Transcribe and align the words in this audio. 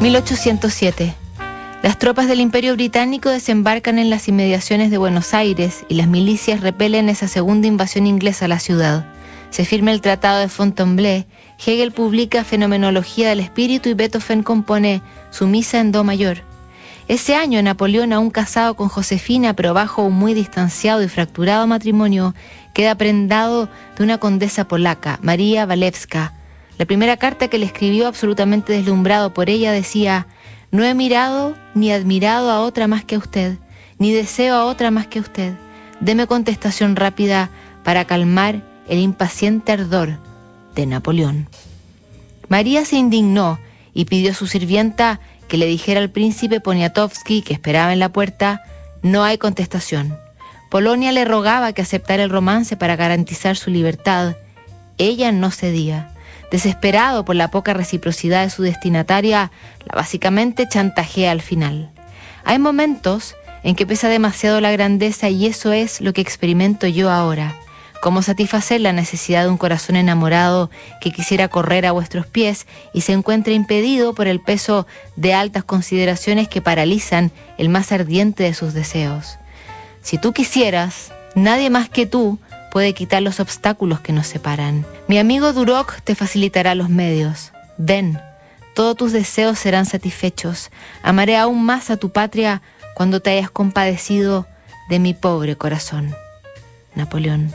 1807. 0.00 1.14
Las 1.82 1.98
tropas 1.98 2.28
del 2.28 2.40
Imperio 2.40 2.74
Británico 2.74 3.30
desembarcan 3.30 3.98
en 3.98 4.10
las 4.10 4.28
inmediaciones 4.28 4.92
de 4.92 4.98
Buenos 4.98 5.34
Aires 5.34 5.84
y 5.88 5.94
las 5.94 6.06
milicias 6.06 6.60
repelen 6.60 7.08
esa 7.08 7.26
segunda 7.26 7.66
invasión 7.66 8.06
inglesa 8.06 8.44
a 8.44 8.48
la 8.48 8.60
ciudad. 8.60 9.06
Se 9.50 9.64
firma 9.64 9.90
el 9.90 10.00
Tratado 10.00 10.38
de 10.38 10.48
Fontainebleau, 10.48 11.24
Hegel 11.58 11.90
publica 11.90 12.44
Fenomenología 12.44 13.28
del 13.28 13.40
Espíritu 13.40 13.88
y 13.88 13.94
Beethoven 13.94 14.44
compone 14.44 15.02
su 15.30 15.48
Misa 15.48 15.80
en 15.80 15.90
Do 15.90 16.04
mayor. 16.04 16.42
Ese 17.08 17.34
año 17.34 17.60
Napoleón, 17.60 18.12
aún 18.12 18.30
casado 18.30 18.74
con 18.74 18.88
Josefina, 18.88 19.54
pero 19.54 19.74
bajo 19.74 20.02
un 20.04 20.14
muy 20.14 20.32
distanciado 20.32 21.02
y 21.02 21.08
fracturado 21.08 21.66
matrimonio, 21.66 22.34
queda 22.72 22.94
prendado 22.94 23.68
de 23.96 24.04
una 24.04 24.18
condesa 24.18 24.68
polaca, 24.68 25.18
María 25.22 25.64
Walewska, 25.64 26.34
la 26.78 26.86
primera 26.86 27.16
carta 27.16 27.48
que 27.48 27.58
le 27.58 27.66
escribió 27.66 28.06
absolutamente 28.06 28.72
deslumbrado 28.72 29.34
por 29.34 29.50
ella 29.50 29.72
decía, 29.72 30.28
no 30.70 30.84
he 30.84 30.94
mirado 30.94 31.56
ni 31.74 31.90
admirado 31.90 32.50
a 32.50 32.60
otra 32.60 32.86
más 32.86 33.04
que 33.04 33.16
a 33.16 33.18
usted, 33.18 33.58
ni 33.98 34.12
deseo 34.12 34.54
a 34.54 34.64
otra 34.64 34.90
más 34.90 35.08
que 35.08 35.18
a 35.18 35.22
usted. 35.22 35.54
Deme 36.00 36.28
contestación 36.28 36.94
rápida 36.94 37.50
para 37.82 38.04
calmar 38.04 38.62
el 38.88 39.00
impaciente 39.00 39.72
ardor 39.72 40.18
de 40.76 40.86
Napoleón. 40.86 41.48
María 42.48 42.84
se 42.84 42.96
indignó 42.96 43.58
y 43.92 44.04
pidió 44.04 44.30
a 44.30 44.34
su 44.34 44.46
sirvienta 44.46 45.20
que 45.48 45.56
le 45.56 45.66
dijera 45.66 46.00
al 46.00 46.10
príncipe 46.10 46.60
Poniatowski, 46.60 47.42
que 47.42 47.54
esperaba 47.54 47.92
en 47.92 47.98
la 47.98 48.10
puerta, 48.10 48.62
no 49.02 49.24
hay 49.24 49.38
contestación. 49.38 50.16
Polonia 50.70 51.10
le 51.10 51.24
rogaba 51.24 51.72
que 51.72 51.82
aceptara 51.82 52.22
el 52.22 52.30
romance 52.30 52.76
para 52.76 52.94
garantizar 52.94 53.56
su 53.56 53.70
libertad. 53.70 54.36
Ella 54.98 55.32
no 55.32 55.50
cedía. 55.50 56.14
Desesperado 56.50 57.24
por 57.24 57.36
la 57.36 57.48
poca 57.48 57.74
reciprocidad 57.74 58.44
de 58.44 58.50
su 58.50 58.62
destinataria, 58.62 59.50
la 59.84 59.96
básicamente 59.96 60.66
chantajea 60.68 61.30
al 61.30 61.42
final. 61.42 61.90
Hay 62.44 62.58
momentos 62.58 63.36
en 63.62 63.74
que 63.74 63.86
pesa 63.86 64.08
demasiado 64.08 64.60
la 64.60 64.70
grandeza 64.70 65.28
y 65.28 65.46
eso 65.46 65.72
es 65.72 66.00
lo 66.00 66.12
que 66.12 66.20
experimento 66.20 66.86
yo 66.86 67.10
ahora. 67.10 67.54
Cómo 68.00 68.22
satisfacer 68.22 68.80
la 68.80 68.92
necesidad 68.92 69.42
de 69.42 69.50
un 69.50 69.58
corazón 69.58 69.96
enamorado 69.96 70.70
que 71.00 71.10
quisiera 71.10 71.48
correr 71.48 71.84
a 71.84 71.92
vuestros 71.92 72.26
pies 72.26 72.66
y 72.94 73.00
se 73.00 73.12
encuentra 73.12 73.52
impedido 73.52 74.14
por 74.14 74.28
el 74.28 74.40
peso 74.40 74.86
de 75.16 75.34
altas 75.34 75.64
consideraciones 75.64 76.48
que 76.48 76.62
paralizan 76.62 77.32
el 77.58 77.68
más 77.68 77.90
ardiente 77.90 78.44
de 78.44 78.54
sus 78.54 78.72
deseos. 78.72 79.36
Si 80.00 80.16
tú 80.16 80.32
quisieras, 80.32 81.12
nadie 81.34 81.70
más 81.70 81.88
que 81.88 82.06
tú 82.06 82.38
puede 82.70 82.94
quitar 82.94 83.22
los 83.22 83.40
obstáculos 83.40 84.00
que 84.00 84.12
nos 84.12 84.26
separan. 84.26 84.86
Mi 85.06 85.18
amigo 85.18 85.52
Duroc 85.52 86.00
te 86.02 86.14
facilitará 86.14 86.74
los 86.74 86.88
medios. 86.88 87.52
Ven, 87.76 88.20
todos 88.74 88.96
tus 88.96 89.12
deseos 89.12 89.58
serán 89.58 89.86
satisfechos. 89.86 90.70
Amaré 91.02 91.36
aún 91.36 91.64
más 91.64 91.90
a 91.90 91.96
tu 91.96 92.10
patria 92.10 92.62
cuando 92.94 93.20
te 93.20 93.30
hayas 93.30 93.50
compadecido 93.50 94.46
de 94.88 94.98
mi 94.98 95.14
pobre 95.14 95.56
corazón. 95.56 96.14
Napoleón. 96.94 97.52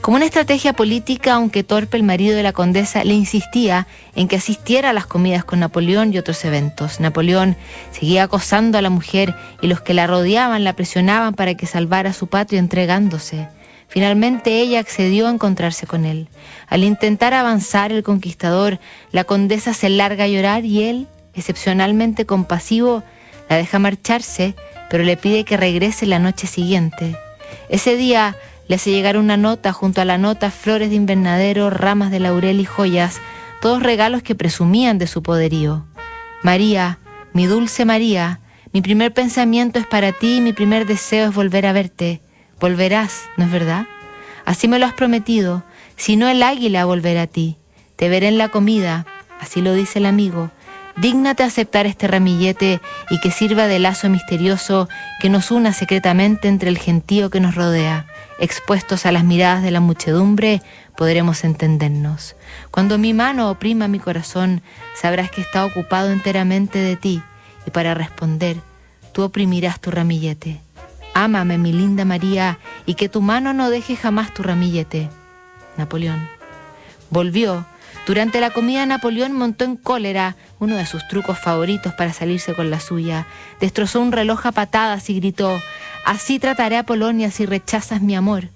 Como 0.00 0.16
una 0.16 0.26
estrategia 0.26 0.72
política, 0.72 1.34
aunque 1.34 1.64
torpe, 1.64 1.96
el 1.96 2.02
marido 2.02 2.36
de 2.36 2.42
la 2.42 2.52
condesa 2.52 3.04
le 3.04 3.14
insistía 3.14 3.86
en 4.14 4.28
que 4.28 4.36
asistiera 4.36 4.90
a 4.90 4.92
las 4.92 5.06
comidas 5.06 5.44
con 5.44 5.60
Napoleón 5.60 6.12
y 6.12 6.18
otros 6.18 6.44
eventos. 6.44 7.00
Napoleón 7.00 7.56
seguía 7.92 8.24
acosando 8.24 8.78
a 8.78 8.82
la 8.82 8.90
mujer 8.90 9.34
y 9.60 9.66
los 9.66 9.80
que 9.80 9.94
la 9.94 10.06
rodeaban 10.06 10.64
la 10.64 10.74
presionaban 10.74 11.34
para 11.34 11.54
que 11.54 11.66
salvara 11.66 12.10
a 12.10 12.14
su 12.14 12.28
patria 12.28 12.58
entregándose. 12.58 13.48
Finalmente 13.88 14.60
ella 14.60 14.80
accedió 14.80 15.26
a 15.26 15.30
encontrarse 15.30 15.86
con 15.86 16.04
él. 16.04 16.28
Al 16.68 16.84
intentar 16.84 17.34
avanzar 17.34 17.90
el 17.90 18.02
conquistador, 18.02 18.78
la 19.12 19.24
condesa 19.24 19.72
se 19.72 19.88
larga 19.88 20.24
a 20.24 20.28
llorar 20.28 20.64
y 20.64 20.84
él, 20.84 21.08
excepcionalmente 21.34 22.26
compasivo, 22.26 23.02
la 23.48 23.56
deja 23.56 23.78
marcharse, 23.78 24.54
pero 24.90 25.04
le 25.04 25.16
pide 25.16 25.44
que 25.44 25.56
regrese 25.56 26.06
la 26.06 26.18
noche 26.18 26.46
siguiente. 26.46 27.16
Ese 27.70 27.96
día 27.96 28.36
le 28.68 28.76
hace 28.76 28.90
llegar 28.90 29.16
una 29.16 29.38
nota 29.38 29.72
junto 29.72 30.02
a 30.02 30.04
la 30.04 30.18
nota 30.18 30.50
flores 30.50 30.90
de 30.90 30.96
invernadero, 30.96 31.70
ramas 31.70 32.10
de 32.10 32.20
laurel 32.20 32.60
y 32.60 32.66
joyas, 32.66 33.20
todos 33.62 33.82
regalos 33.82 34.22
que 34.22 34.34
presumían 34.34 34.98
de 34.98 35.06
su 35.06 35.22
poderío. 35.22 35.86
María, 36.42 36.98
mi 37.32 37.46
dulce 37.46 37.84
María, 37.86 38.40
mi 38.72 38.82
primer 38.82 39.14
pensamiento 39.14 39.78
es 39.78 39.86
para 39.86 40.12
ti 40.12 40.36
y 40.36 40.40
mi 40.42 40.52
primer 40.52 40.86
deseo 40.86 41.30
es 41.30 41.34
volver 41.34 41.66
a 41.66 41.72
verte. 41.72 42.20
Volverás, 42.60 43.22
¿no 43.36 43.44
es 43.44 43.50
verdad? 43.50 43.86
Así 44.44 44.66
me 44.66 44.78
lo 44.78 44.86
has 44.86 44.94
prometido, 44.94 45.62
si 45.96 46.16
no 46.16 46.28
el 46.28 46.42
águila 46.42 46.84
volverá 46.84 47.22
a 47.22 47.26
ti. 47.26 47.56
Te 47.96 48.08
veré 48.08 48.28
en 48.28 48.38
la 48.38 48.48
comida, 48.48 49.06
así 49.40 49.62
lo 49.62 49.74
dice 49.74 49.98
el 49.98 50.06
amigo. 50.06 50.50
Dígnate 50.96 51.44
aceptar 51.44 51.86
este 51.86 52.08
ramillete 52.08 52.80
y 53.10 53.20
que 53.20 53.30
sirva 53.30 53.68
de 53.68 53.78
lazo 53.78 54.08
misterioso 54.08 54.88
que 55.20 55.28
nos 55.28 55.52
una 55.52 55.72
secretamente 55.72 56.48
entre 56.48 56.68
el 56.70 56.78
gentío 56.78 57.30
que 57.30 57.38
nos 57.38 57.54
rodea. 57.54 58.06
Expuestos 58.40 59.06
a 59.06 59.12
las 59.12 59.22
miradas 59.22 59.62
de 59.62 59.70
la 59.70 59.80
muchedumbre, 59.80 60.60
podremos 60.96 61.44
entendernos. 61.44 62.34
Cuando 62.72 62.98
mi 62.98 63.14
mano 63.14 63.50
oprima 63.50 63.86
mi 63.86 64.00
corazón, 64.00 64.62
sabrás 65.00 65.30
que 65.30 65.40
está 65.40 65.64
ocupado 65.64 66.10
enteramente 66.10 66.80
de 66.80 66.96
ti, 66.96 67.22
y 67.64 67.70
para 67.70 67.94
responder, 67.94 68.56
tú 69.12 69.22
oprimirás 69.22 69.78
tu 69.78 69.92
ramillete. 69.92 70.60
Ámame, 71.20 71.58
mi 71.58 71.72
linda 71.72 72.04
María, 72.04 72.60
y 72.86 72.94
que 72.94 73.08
tu 73.08 73.20
mano 73.20 73.52
no 73.52 73.70
deje 73.70 73.96
jamás 73.96 74.32
tu 74.32 74.44
ramillete. 74.44 75.10
Napoleón. 75.76 76.28
Volvió. 77.10 77.66
Durante 78.06 78.40
la 78.40 78.50
comida 78.50 78.86
Napoleón 78.86 79.32
montó 79.32 79.64
en 79.64 79.74
cólera, 79.74 80.36
uno 80.60 80.76
de 80.76 80.86
sus 80.86 81.08
trucos 81.08 81.36
favoritos 81.36 81.92
para 81.92 82.12
salirse 82.12 82.54
con 82.54 82.70
la 82.70 82.78
suya. 82.78 83.26
Destrozó 83.58 84.00
un 84.00 84.12
reloj 84.12 84.46
a 84.46 84.52
patadas 84.52 85.10
y 85.10 85.16
gritó, 85.18 85.60
Así 86.04 86.38
trataré 86.38 86.76
a 86.76 86.84
Polonia 86.84 87.32
si 87.32 87.46
rechazas 87.46 88.00
mi 88.00 88.14
amor. 88.14 88.50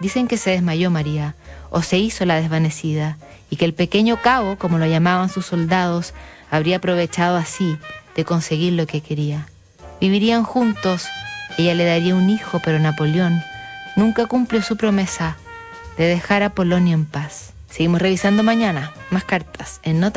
Dicen 0.00 0.26
que 0.26 0.38
se 0.38 0.52
desmayó 0.52 0.90
María, 0.90 1.34
o 1.68 1.82
se 1.82 1.98
hizo 1.98 2.24
la 2.24 2.40
desvanecida, 2.40 3.18
y 3.50 3.56
que 3.56 3.66
el 3.66 3.74
pequeño 3.74 4.22
cabo, 4.22 4.56
como 4.56 4.78
lo 4.78 4.86
llamaban 4.86 5.28
sus 5.28 5.44
soldados, 5.44 6.14
habría 6.50 6.78
aprovechado 6.78 7.36
así 7.36 7.76
de 8.16 8.24
conseguir 8.24 8.72
lo 8.72 8.86
que 8.86 9.02
quería. 9.02 9.48
Vivirían 10.00 10.44
juntos 10.44 11.06
ella 11.58 11.74
le 11.74 11.84
daría 11.84 12.14
un 12.14 12.30
hijo, 12.30 12.60
pero 12.60 12.78
Napoleón 12.78 13.42
nunca 13.96 14.26
cumplió 14.26 14.62
su 14.62 14.76
promesa 14.76 15.36
de 15.96 16.06
dejar 16.06 16.42
a 16.42 16.50
Polonia 16.50 16.94
en 16.94 17.04
paz. 17.04 17.52
Seguimos 17.68 18.00
revisando 18.02 18.42
mañana 18.42 18.92
más 19.10 19.24
cartas 19.24 19.80
en 19.82 20.00
Nota. 20.00 20.08